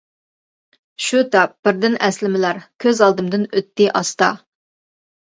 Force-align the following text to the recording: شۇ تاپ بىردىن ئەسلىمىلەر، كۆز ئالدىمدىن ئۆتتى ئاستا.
شۇ 1.07 1.21
تاپ 1.35 1.53
بىردىن 1.69 1.99
ئەسلىمىلەر، 2.09 2.65
كۆز 2.87 3.05
ئالدىمدىن 3.09 3.49
ئۆتتى 3.55 3.93
ئاستا. 3.97 4.35